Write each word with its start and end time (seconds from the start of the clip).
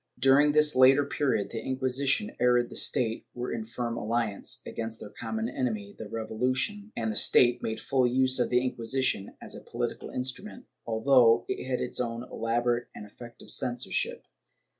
^ 0.17 0.19
During 0.19 0.53
this 0.53 0.75
later 0.75 1.05
period, 1.05 1.51
the 1.51 1.61
Inquisition 1.63 2.35
and 2.39 2.69
the 2.71 2.75
State 2.75 3.27
were 3.35 3.51
in 3.51 3.65
firm 3.65 3.97
alliance, 3.97 4.63
against 4.65 4.99
their 4.99 5.11
common 5.11 5.47
enemy 5.47 5.93
the 5.95 6.09
Revolution, 6.09 6.91
and 6.97 7.11
the 7.11 7.15
State 7.15 7.61
made 7.61 7.79
full 7.79 8.07
use 8.07 8.39
of 8.39 8.49
the 8.49 8.65
Inquisition 8.65 9.35
as 9.39 9.53
a 9.53 9.61
political 9.61 10.09
instrument, 10.09 10.65
although 10.87 11.45
it 11.47 11.67
had 11.69 11.81
its 11.81 11.99
own 11.99 12.23
elaborate 12.23 12.87
and 12.95 13.05
effective 13.05 13.51
censorship. 13.51 14.25